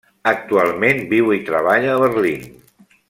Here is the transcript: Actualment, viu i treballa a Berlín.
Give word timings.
Actualment, 0.29 1.03
viu 1.11 1.29
i 1.35 1.39
treballa 1.51 1.93
a 1.93 2.01
Berlín. 2.07 2.49